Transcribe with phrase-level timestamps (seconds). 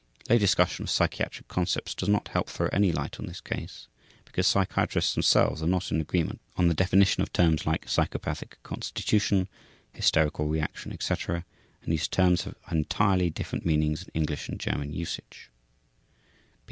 [0.31, 3.87] _Lay discussion of psychiatric concepts does not help throw any light on this case,
[4.25, 9.47] because psychiatrists themselves are not in agreement on the definition of terms like "psychopathic constitution",
[9.93, 11.45] "hysterical reaction", etc.,
[11.83, 15.51] and these terms have entirely different meanings in English and German usage.